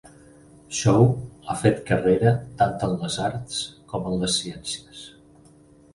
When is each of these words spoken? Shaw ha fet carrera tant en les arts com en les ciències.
Shaw 0.77 1.03
ha 1.49 1.57
fet 1.65 1.83
carrera 1.91 2.33
tant 2.63 2.87
en 2.89 2.97
les 3.03 3.19
arts 3.27 3.61
com 3.93 4.09
en 4.13 4.17
les 4.25 4.39
ciències. 4.43 5.05